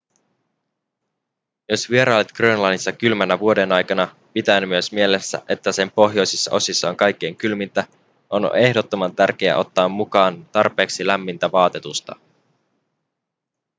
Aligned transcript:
jos 1.69 1.89
vierailet 1.89 2.31
grönlannissa 2.31 2.91
kylmänä 2.91 3.39
vuodenaikana 3.39 4.15
pitäen 4.33 4.69
myös 4.69 4.91
mielessä 4.91 5.41
että 5.49 5.71
sen 5.71 5.91
pohjoisissa 5.91 6.51
osissa 6.51 6.89
on 6.89 6.95
kaikkein 6.97 7.35
kylmintä 7.35 7.83
on 8.29 8.55
ehdottoman 8.55 9.15
tärkeää 9.15 9.57
ottaa 9.57 9.89
mukaan 9.89 10.45
tarpeeksi 10.51 11.07
lämmintä 11.07 11.51
vaatetusta 11.51 12.15